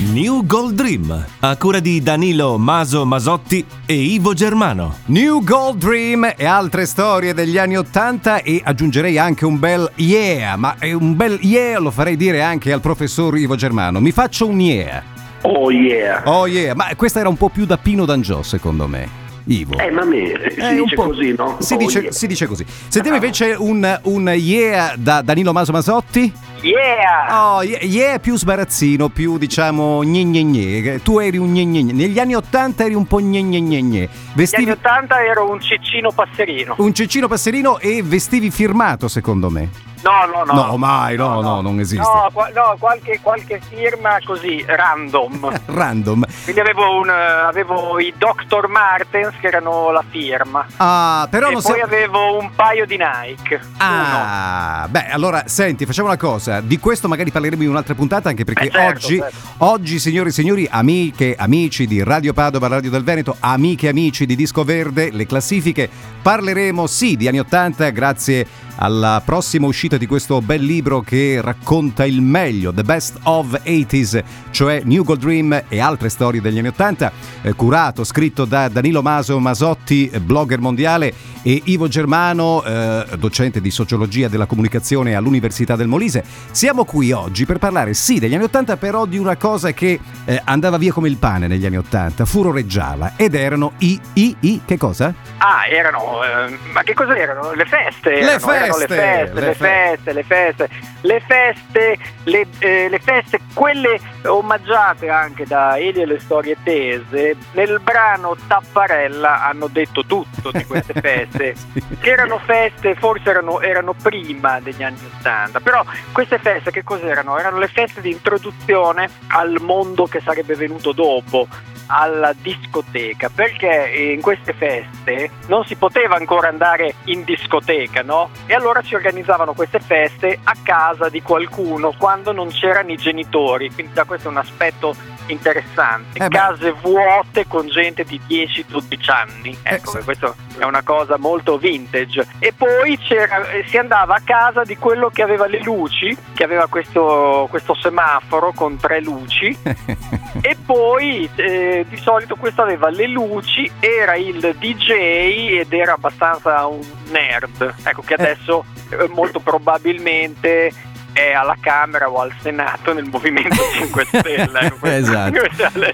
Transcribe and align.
New 0.00 0.46
Gold 0.46 0.74
Dream, 0.76 1.26
a 1.40 1.56
cura 1.58 1.78
di 1.78 2.02
Danilo 2.02 2.56
Maso 2.56 3.04
Masotti 3.04 3.62
e 3.84 3.92
Ivo 3.94 4.32
Germano. 4.32 4.96
New 5.06 5.44
Gold 5.44 5.76
Dream 5.78 6.32
e 6.36 6.46
altre 6.46 6.86
storie 6.86 7.34
degli 7.34 7.58
anni 7.58 7.76
Ottanta 7.76 8.40
e 8.42 8.62
aggiungerei 8.64 9.18
anche 9.18 9.44
un 9.44 9.58
bel 9.58 9.90
yeah, 9.96 10.56
ma 10.56 10.74
un 10.94 11.14
bel 11.16 11.38
yeah 11.42 11.78
lo 11.78 11.90
farei 11.90 12.16
dire 12.16 12.40
anche 12.42 12.72
al 12.72 12.80
professor 12.80 13.36
Ivo 13.36 13.56
Germano. 13.56 14.00
Mi 14.00 14.10
faccio 14.10 14.46
un 14.48 14.58
yeah. 14.60 15.02
Oh 15.42 15.70
yeah. 15.70 16.22
Oh 16.24 16.46
yeah, 16.46 16.74
ma 16.74 16.86
questa 16.96 17.20
era 17.20 17.28
un 17.28 17.36
po' 17.36 17.50
più 17.50 17.66
da 17.66 17.76
Pino 17.76 18.06
D'Angio 18.06 18.42
secondo 18.42 18.86
me. 18.88 19.18
Ivo. 19.44 19.78
Eh, 19.78 19.90
ma 19.90 20.04
me, 20.04 20.32
si 20.50 20.60
Eh, 20.60 20.78
un 20.78 20.82
dice 20.84 20.94
po'. 20.94 21.08
così, 21.08 21.34
no? 21.36 21.56
Si, 21.60 21.74
Oh, 21.74 21.76
dice, 21.76 22.00
yeah. 22.00 22.12
si 22.12 22.26
dice 22.26 22.46
così. 22.46 22.64
Sentiamo 22.88 23.16
Ah. 23.18 23.20
invece 23.20 23.54
un, 23.58 24.00
un 24.04 24.32
yeah 24.36 24.94
da 24.96 25.20
Danilo 25.22 25.52
Maso 25.52 25.72
Masotti. 25.72 26.32
Yeah! 26.62 27.56
Oh, 27.56 27.62
yeah, 27.62 27.82
yeah 27.82 28.18
più 28.18 28.36
sbarazzino, 28.36 29.08
più 29.08 29.38
diciamo 29.38 30.00
gne 30.02 30.24
gne 30.24 30.42
gne. 30.42 31.02
Tu 31.02 31.18
eri 31.18 31.38
un 31.38 31.52
gne 31.52 31.64
gne 31.64 31.82
gne. 31.82 31.92
Negli 31.92 32.18
anni 32.18 32.34
Ottanta 32.34 32.84
eri 32.84 32.94
un 32.94 33.06
po' 33.06 33.18
gne 33.18 33.40
gne 33.42 33.60
gne 33.60 33.80
gne. 33.80 33.98
Negli 33.98 34.08
anni 34.08 34.32
Vestivi 34.34 34.70
80 34.70 35.24
ero 35.24 35.50
un 35.50 35.60
ciccino 35.60 36.12
passerino. 36.12 36.74
un 36.78 36.92
cecino 36.94 37.28
passerino 37.28 37.78
e 37.78 38.02
vestivi 38.02 38.50
firmato 38.50 39.08
secondo 39.08 39.48
me. 39.50 39.88
No, 40.02 40.24
no, 40.24 40.44
no. 40.44 40.54
No, 40.54 40.76
mai, 40.78 41.14
no, 41.16 41.42
no, 41.42 41.60
non 41.60 41.78
esiste. 41.78 42.02
No, 42.02 42.30
qua- 42.32 42.48
no, 42.54 42.74
qualche, 42.78 43.20
qualche 43.22 43.60
firma 43.68 44.16
così, 44.24 44.64
random. 44.66 45.60
Random. 45.66 46.24
Quindi 46.44 46.60
avevo, 46.60 47.00
un, 47.00 47.10
eh, 47.10 47.12
avevo 47.12 47.98
i 47.98 48.12
Dr. 48.16 48.66
Martens 48.68 49.34
che 49.38 49.48
erano 49.48 49.90
la 49.90 50.02
firma. 50.08 50.66
Ah, 50.78 51.26
però 51.30 51.48
e 51.48 51.52
non 51.52 51.60
poi 51.60 51.72
sei... 51.72 51.82
avevo 51.82 52.38
un 52.38 52.50
paio 52.54 52.86
di 52.86 52.96
Nike. 52.96 53.56
Uno. 53.56 53.68
Ah, 53.76 54.86
beh, 54.88 55.08
allora 55.10 55.42
senti, 55.46 55.84
facciamo 55.84 56.08
una 56.08 56.16
cosa. 56.16 56.49
Di 56.58 56.78
questo 56.80 57.06
magari 57.06 57.30
parleremo 57.30 57.62
in 57.62 57.68
un'altra 57.68 57.94
puntata, 57.94 58.28
anche 58.28 58.42
perché 58.42 58.66
Eh, 58.66 58.70
certo, 58.70 59.06
oggi, 59.06 59.16
certo. 59.18 59.36
oggi, 59.58 59.98
signori 60.00 60.30
e 60.30 60.32
signori, 60.32 60.66
amiche, 60.68 61.36
amici 61.38 61.86
di 61.86 62.02
Radio 62.02 62.32
Padova, 62.32 62.66
Radio 62.66 62.90
del 62.90 63.04
Veneto, 63.04 63.36
amiche 63.38 63.86
e 63.86 63.90
amici 63.90 64.26
di 64.26 64.34
Disco 64.34 64.64
Verde, 64.64 65.10
le 65.12 65.26
classifiche, 65.26 65.88
parleremo 66.20 66.88
sì 66.88 67.16
di 67.16 67.28
anni 67.28 67.38
80 67.38 67.90
grazie 67.90 68.46
alla 68.82 69.20
prossima 69.22 69.66
uscita 69.66 69.98
di 69.98 70.06
questo 70.06 70.40
bel 70.40 70.62
libro 70.62 71.02
che 71.02 71.40
racconta 71.42 72.06
il 72.06 72.22
meglio, 72.22 72.72
The 72.72 72.82
Best 72.82 73.18
of 73.24 73.60
80s, 73.62 74.22
cioè 74.50 74.80
New 74.84 75.04
Gold 75.04 75.20
Dream 75.20 75.64
e 75.68 75.80
altre 75.80 76.08
storie 76.08 76.40
degli 76.40 76.58
anni 76.58 76.68
80, 76.68 77.12
eh, 77.42 77.52
curato, 77.52 78.04
scritto 78.04 78.46
da 78.46 78.68
Danilo 78.68 79.02
Maso 79.02 79.38
Masotti, 79.38 80.10
blogger 80.24 80.60
mondiale, 80.60 81.12
e 81.42 81.60
Ivo 81.66 81.88
Germano, 81.88 82.62
eh, 82.64 83.04
docente 83.18 83.60
di 83.60 83.70
sociologia 83.70 84.28
della 84.28 84.46
comunicazione 84.46 85.14
all'Università 85.14 85.76
del 85.76 85.88
Molise. 85.88 86.24
Siamo 86.50 86.84
qui 86.84 87.12
oggi 87.12 87.46
per 87.46 87.58
parlare 87.58 87.94
sì 87.94 88.18
degli 88.18 88.34
anni 88.34 88.44
80, 88.44 88.76
però 88.76 89.06
di 89.06 89.18
una 89.18 89.36
cosa 89.36 89.70
che 89.72 89.98
eh, 90.24 90.40
andava 90.44 90.78
via 90.78 90.92
come 90.92 91.08
il 91.08 91.16
pane 91.16 91.46
negli 91.46 91.64
anni 91.64 91.76
80, 91.78 92.24
furoreggiava, 92.24 93.12
ed 93.16 93.34
erano 93.34 93.72
i, 93.78 93.98
i, 94.14 94.36
i, 94.40 94.60
che 94.64 94.76
cosa? 94.76 95.14
Ah, 95.38 95.66
erano. 95.68 96.22
eh, 96.24 96.58
ma 96.72 96.82
che 96.82 96.92
cosa 96.94 97.16
erano? 97.16 97.52
Le 97.52 97.64
feste. 97.66 98.10
Le 98.10 98.20
erano, 98.32 98.52
erano 98.52 98.74
feste, 98.74 98.86
le 98.88 99.00
feste, 99.00 99.34
le 99.34 99.40
le 99.46 99.54
fe- 99.54 99.54
feste, 99.54 100.12
le 100.12 100.22
feste. 100.24 100.68
Le 101.02 101.20
feste, 101.26 101.98
le, 102.24 102.46
eh, 102.58 102.88
le 102.90 102.98
feste, 102.98 103.40
quelle 103.54 103.98
omaggiate 104.26 105.08
anche 105.08 105.46
da 105.46 105.78
Elio 105.78 106.02
e 106.02 106.06
le 106.06 106.20
storie 106.20 106.56
tese, 106.62 107.36
nel 107.52 107.80
brano 107.82 108.36
Tapparella 108.46 109.44
hanno 109.46 109.68
detto 109.68 110.04
tutto 110.04 110.50
di 110.50 110.64
queste 110.66 110.92
feste. 111.00 111.54
Sì. 111.72 111.82
che 112.00 112.10
erano 112.10 112.38
feste, 112.44 112.94
forse 112.96 113.30
erano, 113.30 113.60
erano 113.60 113.94
prima 113.94 114.60
degli 114.60 114.82
anni 114.82 114.98
Ottanta, 115.16 115.60
però 115.60 115.82
queste 116.12 116.29
feste 116.38 116.70
che 116.70 116.82
cos'erano? 116.82 117.38
Erano 117.38 117.58
le 117.58 117.68
feste 117.68 118.00
di 118.00 118.10
introduzione 118.10 119.08
al 119.28 119.60
mondo 119.60 120.06
che 120.06 120.20
sarebbe 120.20 120.54
venuto 120.54 120.92
dopo, 120.92 121.46
alla 121.86 122.32
discoteca, 122.32 123.30
perché 123.34 124.12
in 124.14 124.20
queste 124.20 124.52
feste 124.52 125.30
non 125.48 125.64
si 125.64 125.74
poteva 125.74 126.14
ancora 126.14 126.48
andare 126.48 126.94
in 127.04 127.24
discoteca, 127.24 128.02
no? 128.02 128.30
E 128.46 128.54
allora 128.54 128.80
si 128.82 128.94
organizzavano 128.94 129.54
queste 129.54 129.80
feste 129.80 130.38
a 130.42 130.54
casa 130.62 131.08
di 131.08 131.20
qualcuno 131.20 131.92
quando 131.98 132.32
non 132.32 132.48
c'erano 132.48 132.92
i 132.92 132.96
genitori, 132.96 133.72
quindi 133.72 133.92
da 133.92 134.04
questo 134.04 134.28
è 134.28 134.30
un 134.30 134.36
aspetto 134.36 134.94
interessante. 135.32 136.24
Eh. 136.24 136.28
Case 136.28 136.72
vuote 136.72 137.46
con 137.46 137.68
gente 137.68 138.04
di 138.04 138.20
10-12 138.28 139.10
anni. 139.10 139.56
Ecco, 139.62 139.98
sì. 139.98 140.04
questo 140.04 140.34
è 140.58 140.64
una 140.64 140.82
cosa 140.82 141.16
molto 141.18 141.58
vintage. 141.58 142.26
E 142.38 142.52
poi 142.52 142.98
eh, 143.08 143.64
si 143.66 143.76
andava 143.76 144.16
a 144.16 144.22
casa 144.24 144.64
di 144.64 144.76
quello 144.76 145.10
che 145.10 145.22
aveva 145.22 145.46
le 145.46 145.62
luci, 145.62 146.16
che 146.34 146.44
aveva 146.44 146.66
questo, 146.66 147.46
questo 147.50 147.74
semaforo 147.74 148.52
con 148.52 148.76
tre 148.76 149.00
luci. 149.00 149.56
E 150.42 150.56
poi 150.64 151.28
eh, 151.34 151.84
di 151.86 151.96
solito 151.98 152.36
questo 152.36 152.62
aveva 152.62 152.88
le 152.88 153.06
luci, 153.08 153.70
era 153.78 154.14
il 154.14 154.38
DJ 154.58 155.58
ed 155.58 155.72
era 155.72 155.94
abbastanza 155.94 156.66
un 156.66 156.80
nerd. 157.10 157.74
Ecco 157.82 158.00
che 158.02 158.14
adesso 158.14 158.64
eh, 158.90 159.08
molto 159.08 159.40
probabilmente 159.40 160.72
è 161.12 161.32
alla 161.32 161.56
Camera 161.60 162.08
o 162.10 162.20
al 162.20 162.32
Senato 162.40 162.92
nel 162.92 163.04
Movimento 163.10 163.56
5 163.78 164.04
Stelle. 164.06 164.72
Esatto. 165.00 165.40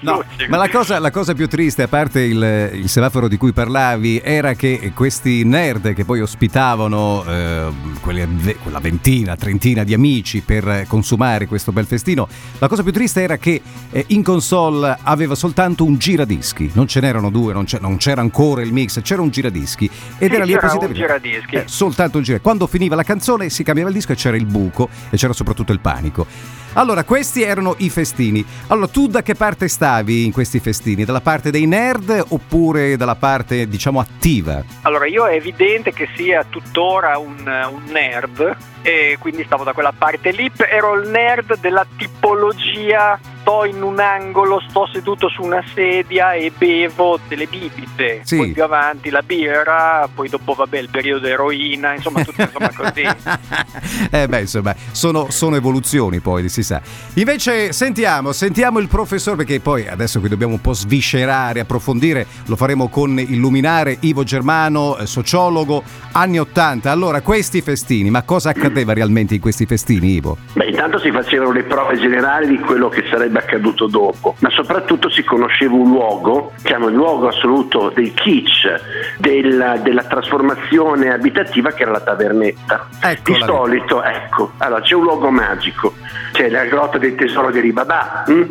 No, 0.01 0.23
ma 0.49 0.57
la 0.57 0.69
cosa, 0.69 0.99
la 0.99 1.11
cosa 1.11 1.33
più 1.33 1.47
triste, 1.47 1.83
a 1.83 1.87
parte 1.87 2.21
il, 2.21 2.69
il 2.73 2.89
semaforo 2.89 3.27
di 3.27 3.37
cui 3.37 3.51
parlavi, 3.53 4.21
era 4.23 4.53
che 4.53 4.91
questi 4.93 5.43
nerd 5.43 5.93
che 5.93 6.03
poi 6.05 6.21
ospitavano 6.21 7.23
eh, 7.27 7.65
quelle 8.01 8.27
quella 8.61 8.79
ventina, 8.79 9.35
trentina 9.35 9.83
di 9.83 9.93
amici 9.93 10.41
per 10.41 10.85
consumare 10.87 11.47
questo 11.47 11.71
bel 11.71 11.85
festino, 11.85 12.27
la 12.59 12.67
cosa 12.67 12.83
più 12.83 12.91
triste 12.91 13.21
era 13.21 13.37
che 13.37 13.61
eh, 13.91 14.03
in 14.09 14.23
console 14.23 14.97
aveva 15.03 15.35
soltanto 15.35 15.83
un 15.83 15.97
giradischi, 15.97 16.71
non 16.73 16.87
ce 16.87 16.99
n'erano 16.99 17.29
due, 17.29 17.53
non, 17.53 17.65
c'è- 17.65 17.79
non 17.79 17.97
c'era 17.97 18.21
ancora 18.21 18.61
il 18.61 18.73
mix, 18.73 19.01
c'era 19.01 19.21
un 19.21 19.29
giradischi 19.29 19.89
ed 20.17 20.29
Sì, 20.29 20.35
era 20.35 20.43
lì 20.45 20.53
c'era 20.53 20.67
appositamente-. 20.67 21.57
Eh, 21.57 21.63
soltanto 21.65 22.17
un 22.17 22.23
giradischi. 22.23 22.43
Quando 22.43 22.67
finiva 22.67 22.95
la 22.95 23.03
canzone 23.03 23.49
si 23.49 23.63
cambiava 23.63 23.89
il 23.89 23.95
disco 23.95 24.11
e 24.11 24.15
c'era 24.15 24.35
il 24.35 24.45
buco 24.45 24.89
e 25.09 25.17
c'era 25.17 25.33
soprattutto 25.33 25.71
il 25.71 25.79
panico. 25.79 26.25
Allora, 26.73 27.03
questi 27.03 27.41
erano 27.41 27.75
i 27.79 27.89
festini. 27.89 28.45
Allora, 28.67 28.87
tu 28.87 29.07
da 29.07 29.23
che 29.23 29.33
parte 29.33 29.67
stavi 29.67 30.25
in 30.25 30.31
questi 30.31 30.59
festini? 30.59 31.05
Dalla 31.05 31.21
parte 31.21 31.49
dei 31.49 31.65
nerd 31.65 32.25
oppure 32.27 32.97
dalla 32.97 33.15
parte, 33.15 33.67
diciamo, 33.67 33.99
attiva? 33.99 34.63
Allora, 34.83 35.07
io 35.07 35.25
è 35.25 35.33
evidente 35.33 35.91
che 35.91 36.07
sia 36.15 36.45
tuttora 36.47 37.17
un, 37.17 37.37
un 37.39 37.83
nerd 37.91 38.55
e 38.83 39.17
quindi 39.19 39.43
stavo 39.43 39.63
da 39.63 39.73
quella 39.73 39.93
parte 39.97 40.31
lì, 40.31 40.51
ero 40.69 40.93
il 41.01 41.09
nerd 41.09 41.59
della 41.59 41.85
tipologia, 41.97 43.19
sto 43.47 43.63
in 43.63 43.81
un 43.81 43.97
angolo, 44.01 44.61
sto 44.67 44.89
seduto 44.91 45.29
su 45.29 45.41
una 45.41 45.63
sedia 45.73 46.33
e 46.33 46.51
bevo 46.55 47.17
delle 47.29 47.45
bibite, 47.45 48.19
Sì. 48.23 48.35
poi 48.35 48.51
più 48.51 48.61
avanti 48.61 49.09
la 49.09 49.21
birra, 49.21 50.09
poi 50.13 50.27
dopo 50.27 50.53
vabbè 50.53 50.77
il 50.77 50.89
periodo 50.89 51.27
eroina, 51.27 51.93
insomma 51.93 52.25
tutto 52.25 52.41
insomma 52.41 52.71
così. 52.75 53.07
eh 54.11 54.27
beh, 54.27 54.41
insomma, 54.41 54.75
sono, 54.91 55.27
sono 55.29 55.55
evoluzioni 55.55 56.19
poi, 56.19 56.49
si 56.49 56.61
sa. 56.61 56.81
Invece, 57.13 57.71
sentiamo, 57.71 58.33
sentiamo 58.33 58.79
il 58.79 58.89
professor, 58.89 59.37
perché 59.37 59.61
poi 59.61 59.87
adesso 59.87 60.19
qui 60.19 60.27
dobbiamo 60.27 60.53
un 60.53 60.61
po' 60.61 60.73
sviscerare, 60.73 61.61
approfondire, 61.61 62.27
lo 62.47 62.57
faremo 62.57 62.89
con 62.89 63.17
Illuminare 63.17 63.95
Ivo 64.01 64.23
Germano, 64.23 64.97
eh, 64.97 65.05
sociologo, 65.05 65.83
anni 66.11 66.37
80. 66.37 66.91
Allora, 66.91 67.21
questi 67.21 67.61
festini, 67.61 68.09
ma 68.09 68.23
cosa 68.23 68.49
accadeva 68.49 68.91
realmente 68.91 69.35
in 69.35 69.39
questi 69.39 69.65
festini, 69.65 70.15
Ivo? 70.15 70.37
Beh, 70.51 70.65
intanto 70.65 70.99
si 70.99 71.11
facevano 71.11 71.53
le 71.53 71.63
prove 71.63 71.97
generali 71.97 72.47
di 72.47 72.59
quello 72.59 72.89
che 72.89 73.05
sarebbe 73.09 73.35
accaduto 73.37 73.87
dopo, 73.87 74.35
ma 74.39 74.49
soprattutto 74.49 75.09
si 75.09 75.23
conosceva 75.23 75.75
un 75.75 75.89
luogo, 75.89 76.53
diciamo 76.61 76.87
il 76.87 76.95
luogo 76.95 77.27
assoluto 77.27 77.91
del 77.93 78.13
kitsch, 78.13 79.15
della, 79.17 79.77
della 79.77 80.03
trasformazione 80.03 81.11
abitativa 81.11 81.71
che 81.71 81.83
era 81.83 81.91
la 81.91 82.01
tavernetta. 82.01 82.87
Eccola 83.01 83.37
di 83.37 83.43
solito, 83.43 84.03
ecco, 84.03 84.51
allora 84.57 84.81
c'è 84.81 84.95
un 84.95 85.03
luogo 85.03 85.29
magico, 85.29 85.93
c'è 86.31 86.49
la 86.49 86.65
grotta 86.65 86.97
del 86.97 87.15
tesoro 87.15 87.51
di 87.51 87.59
Ribabà, 87.59 88.23
hm? 88.25 88.45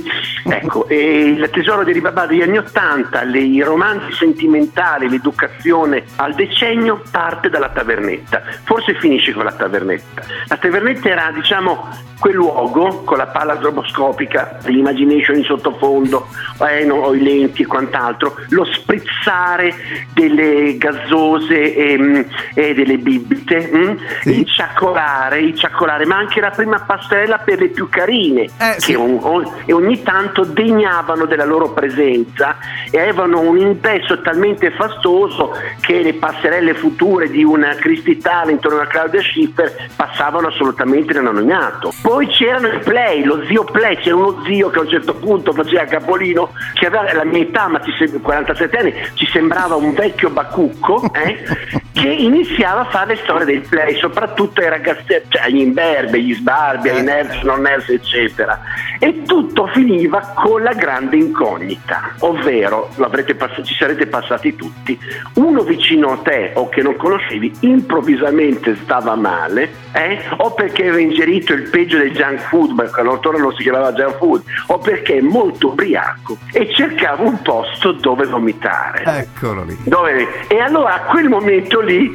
ecco, 0.49 0.89
e 0.89 1.27
il 1.27 1.51
tesoro 1.51 1.85
di 1.85 1.93
Ribabà 1.93 2.27
degli 2.27 2.43
anni 2.43 2.59
Ottanta, 2.59 3.23
i 3.23 3.63
romanzi 3.63 4.13
sentimentali, 4.13 5.09
l'educazione 5.09 6.05
al 6.17 6.35
decennio 6.35 7.03
parte 7.11 7.49
dalla 7.49 7.69
tavernetta, 7.71 8.43
forse 8.65 8.95
finisce 8.95 9.33
con 9.33 9.45
la 9.45 9.53
tavernetta. 9.53 10.23
La 10.49 10.57
tavernetta 10.57 11.09
era, 11.09 11.31
diciamo, 11.33 11.89
quel 12.19 12.35
luogo 12.35 13.03
con 13.05 13.19
la 13.19 13.27
palla 13.27 13.57
stroboscopica, 13.57 14.59
l'imagination 14.77 15.37
in 15.37 15.45
sottofondo, 15.45 16.27
eh, 16.69 16.85
no, 16.85 16.95
o 16.97 17.15
i 17.15 17.23
lenti 17.23 17.63
e 17.63 17.67
quant'altro, 17.67 18.37
lo 18.51 18.65
sprizzare 18.65 19.75
delle 20.13 20.77
gazzose 20.79 21.75
e, 21.75 21.99
mm, 21.99 22.21
e 22.55 22.75
delle 22.75 22.99
bibite, 22.99 23.71
mm? 23.75 23.97
Sì. 24.23 24.41
il 24.41 24.47
ciaccolare, 24.47 25.41
il 25.41 25.55
ciaccolare, 25.57 26.05
ma 26.07 26.17
anche 26.17 26.41
la 26.41 26.51
prima 26.51 26.79
passerella 26.81 27.39
per 27.39 27.59
le 27.61 27.69
più 27.69 27.89
carine, 27.89 28.43
Eh, 28.43 28.75
sì. 28.79 28.93
che 28.93 28.97
on- 28.97 29.19
on- 29.23 29.51
e 29.65 29.73
ogni 29.73 30.03
tanto 30.03 30.45
degnavano 30.45 31.25
della 31.27 31.45
loro 31.45 31.71
presenza 31.73 32.57
e 32.91 32.99
avevano 33.01 33.41
un 33.41 33.59
ingresso 33.59 34.21
talmente 34.21 34.71
fastoso 34.71 35.53
che 35.81 36.03
le 36.03 36.15
passerelle 36.15 36.75
future 36.75 37.29
di 37.31 37.45
una 37.45 37.75
Christy 37.75 38.19
Tale 38.19 38.53
intorno 38.53 38.81
a 38.81 38.87
Claudia 38.87 39.21
Schiffer 39.23 39.89
passavano 39.95 40.49
assolutamente 40.49 41.13
l'anonimato. 41.13 41.93
Poi 42.03 42.27
c'erano 42.29 42.69
i 42.69 42.79
play, 42.79 43.25
lo 43.25 43.45
zio 43.47 43.65
play, 43.65 43.97
c'era 43.97 44.17
uno 44.17 44.43
zio 44.45 44.56
zio 44.57 44.71
che 44.71 44.79
a 44.79 44.83
un 44.83 44.89
certo 44.89 45.15
punto 45.15 45.53
faceva 45.53 45.85
capolino, 45.85 46.53
che 46.73 46.87
aveva 46.87 47.13
la 47.13 47.25
mia 47.25 47.43
età, 47.43 47.69
ma 47.69 47.81
ci 47.83 47.93
sem- 47.99 48.21
47 48.21 48.77
anni, 48.77 48.95
ci 49.15 49.27
sembrava 49.27 49.77
un 49.77 49.93
vecchio 49.93 50.31
bacucco, 50.31 51.03
eh, 51.13 51.45
che 51.97 52.09
iniziava 52.09 52.83
a 52.83 52.85
fare 52.91 53.15
le 53.15 53.21
storie 53.23 53.47
del 53.47 53.67
play, 53.67 53.97
soprattutto 53.97 54.61
ai 54.61 54.69
ragazzi, 54.69 55.19
cioè 55.29 55.49
gli 55.49 55.61
imberbe, 55.61 56.21
gli 56.21 56.35
sbarbi, 56.35 56.91
ai 56.91 57.03
nerds, 57.03 57.41
non 57.41 57.63
nerds, 57.63 57.89
eccetera. 57.89 58.61
E 58.99 59.23
tutto 59.23 59.67
finiva 59.69 60.33
con 60.35 60.63
la 60.63 60.75
grande 60.75 61.17
incognita, 61.17 62.13
ovvero 62.19 62.91
pass- 63.39 63.63
ci 63.63 63.75
sarete 63.75 64.07
passati 64.07 64.55
tutti, 64.57 64.99
uno 65.35 65.63
vicino 65.63 66.13
a 66.13 66.17
te 66.19 66.53
o 66.55 66.69
che 66.69 66.83
non 66.83 66.97
conoscevi 66.97 67.51
improvvisamente 67.61 68.77
stava 68.83 69.15
male, 69.15 69.71
eh, 69.93 70.21
o 70.37 70.53
perché 70.53 70.83
aveva 70.83 71.01
ingerito 71.01 71.55
il 71.55 71.71
peggio 71.71 71.97
del 71.97 72.13
junk 72.13 72.41
food, 72.41 72.73
ma 72.73 72.91
allora 72.93 73.39
non 73.39 73.55
si 73.55 73.63
chiamava 73.63 73.93
junk 73.93 74.19
food, 74.19 74.43
o 74.67 74.79
perché 74.79 75.17
è 75.17 75.23
molto 75.23 75.69
ubriaco 75.69 76.37
e 76.53 76.71
cercava 76.75 77.23
un 77.23 77.41
posto 77.41 77.93
dove 77.93 78.27
vomitare. 78.27 79.03
Eccolo 79.03 79.65
lì. 79.65 79.79
Dove... 79.85 80.47
E 80.47 80.59
allora 80.59 80.97
a 80.97 81.01
quel 81.01 81.29
momento 81.29 81.85
lì 81.87 82.11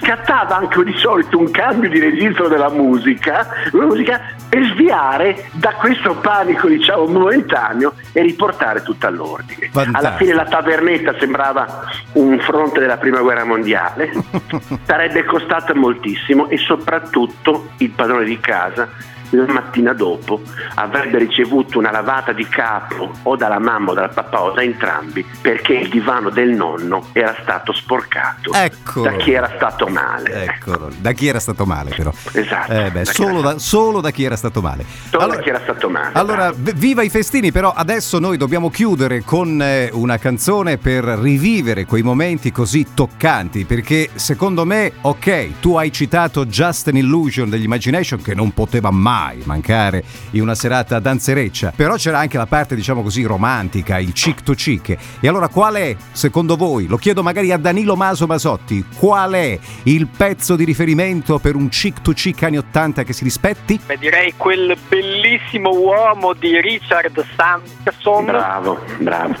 scattava 0.00 0.56
anche 0.56 0.84
di 0.84 0.96
solito 0.96 1.38
un 1.38 1.50
cambio 1.50 1.88
di 1.88 1.98
registro 1.98 2.48
della 2.48 2.68
musica, 2.68 3.46
musica 3.72 4.20
per 4.48 4.62
sviare 4.74 5.48
da 5.52 5.72
questo 5.72 6.14
panico 6.16 6.68
diciamo 6.68 7.06
momentaneo 7.06 7.94
e 8.12 8.22
riportare 8.22 8.82
tutto 8.82 9.06
all'ordine. 9.06 9.70
Fantastico. 9.72 9.98
Alla 9.98 10.16
fine 10.16 10.32
la 10.34 10.44
tavernetta 10.44 11.18
sembrava 11.18 11.84
un 12.12 12.38
fronte 12.38 12.80
della 12.80 12.98
prima 12.98 13.20
guerra 13.20 13.44
mondiale, 13.44 14.12
sarebbe 14.84 15.24
costata 15.24 15.74
moltissimo 15.74 16.48
e 16.48 16.58
soprattutto 16.58 17.70
il 17.78 17.90
padrone 17.90 18.24
di 18.24 18.38
casa 18.38 18.88
la 19.30 19.46
mattina 19.52 19.92
dopo 19.92 20.42
avrebbe 20.76 21.18
ricevuto 21.18 21.78
una 21.78 21.90
lavata 21.90 22.32
di 22.32 22.46
capo 22.46 23.10
o 23.22 23.36
dalla 23.36 23.58
mamma 23.58 23.90
o 23.92 23.94
dal 23.94 24.12
papà 24.12 24.42
o 24.42 24.52
da 24.52 24.62
entrambi 24.62 25.24
perché 25.40 25.74
il 25.74 25.88
divano 25.88 26.30
del 26.30 26.50
nonno 26.50 27.08
era 27.12 27.36
stato 27.42 27.72
sporcato 27.72 28.52
Eccolo. 28.52 29.10
da 29.10 29.16
chi 29.16 29.32
era 29.32 29.50
stato 29.56 29.86
male. 29.86 30.44
Eccolo, 30.44 30.90
da 30.98 31.12
chi 31.12 31.26
era 31.26 31.38
stato 31.40 31.64
male 31.64 31.90
però. 31.94 32.12
Esatto. 32.32 32.72
Eh 32.72 32.90
beh, 32.90 33.02
Da 33.04 33.12
solo, 33.12 33.40
da, 33.40 33.58
solo 33.58 34.00
da 34.00 34.10
chi 34.10 34.24
era 34.24 34.36
stato 34.36 34.60
male. 34.60 34.84
Solo 35.10 35.26
da 35.26 35.38
chi 35.38 35.48
era 35.48 35.60
stato 35.60 35.88
male. 35.88 36.10
Allora, 36.14 36.50
v- 36.52 36.72
viva 36.74 37.02
i 37.02 37.08
festini, 37.10 37.52
però 37.52 37.72
adesso 37.74 38.18
noi 38.18 38.36
dobbiamo 38.36 38.70
chiudere 38.70 39.22
con 39.24 39.60
eh, 39.60 39.90
una 39.92 40.18
canzone 40.18 40.78
per 40.78 41.04
rivivere 41.04 41.84
quei 41.86 42.02
momenti 42.02 42.52
così 42.52 42.86
toccanti, 42.94 43.64
perché 43.64 44.10
secondo 44.14 44.64
me, 44.64 44.92
ok, 45.00 45.60
tu 45.60 45.76
hai 45.76 45.92
citato 45.92 46.46
Just 46.46 46.88
an 46.88 46.96
Illusion 46.96 47.48
degli 47.48 47.64
Imagination 47.64 48.20
che 48.22 48.34
non 48.34 48.52
poteva 48.52 48.90
mai 48.90 49.12
mancare 49.44 50.02
in 50.30 50.42
una 50.42 50.54
serata 50.54 50.98
danzereccia, 50.98 51.72
però 51.74 51.94
c'era 51.96 52.18
anche 52.18 52.36
la 52.36 52.46
parte, 52.46 52.74
diciamo 52.74 53.02
così, 53.02 53.22
romantica, 53.22 53.98
il 53.98 54.12
chic 54.12 54.42
to 54.42 54.54
chic. 54.54 54.96
E 55.20 55.28
allora 55.28 55.48
qual 55.48 55.74
è, 55.74 55.96
secondo 56.12 56.56
voi, 56.56 56.86
lo 56.86 56.96
chiedo 56.96 57.22
magari 57.22 57.52
a 57.52 57.56
Danilo 57.56 57.96
Maso 57.96 58.26
Masotti, 58.26 58.84
qual 58.96 59.32
è 59.32 59.58
il 59.84 60.06
pezzo 60.06 60.56
di 60.56 60.64
riferimento 60.64 61.38
per 61.38 61.54
un 61.54 61.68
chic 61.68 62.00
to 62.02 62.12
chic 62.12 62.42
anni 62.42 62.58
80 62.58 63.02
che 63.04 63.12
si 63.12 63.24
rispetti? 63.24 63.80
Beh, 63.84 63.98
direi 63.98 64.34
quel 64.36 64.76
bellissimo 64.88 65.70
uomo 65.70 66.32
di 66.32 66.60
Richard 66.60 67.24
Sanderson, 67.36 68.24
Bravo, 68.24 68.80
bravo. 68.98 69.34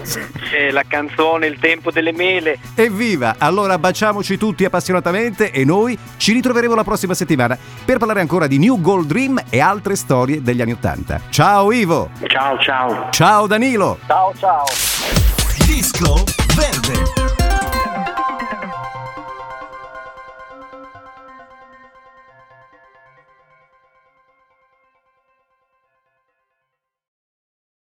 e 0.52 0.70
la 0.70 0.84
canzone 0.86 1.46
Il 1.46 1.58
tempo 1.58 1.90
delle 1.90 2.12
mele. 2.12 2.58
Evviva! 2.74 3.36
Allora 3.38 3.78
baciamoci 3.78 4.36
tutti 4.38 4.64
appassionatamente 4.64 5.50
e 5.50 5.64
noi 5.64 5.96
ci 6.16 6.32
ritroveremo 6.32 6.74
la 6.74 6.84
prossima 6.84 7.14
settimana 7.14 7.56
per 7.84 7.98
parlare 7.98 8.20
ancora 8.20 8.46
di 8.46 8.58
New 8.58 8.80
Gold 8.80 9.06
Dream 9.06 9.42
e 9.50 9.60
altre 9.64 9.96
storie 9.96 10.42
degli 10.42 10.60
anni 10.60 10.72
Ottanta. 10.72 11.20
Ciao 11.30 11.72
Ivo! 11.72 12.10
Ciao 12.26 12.58
ciao! 12.58 13.10
Ciao 13.10 13.46
Danilo! 13.46 13.98
Ciao 14.06 14.32
ciao! 14.34 14.64
Disco 15.66 16.22
Verde! 16.54 17.33